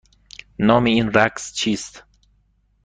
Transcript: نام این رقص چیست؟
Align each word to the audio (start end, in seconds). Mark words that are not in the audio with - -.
نام 0.59 0.83
این 0.83 1.13
رقص 1.13 1.53
چیست؟ 1.53 2.03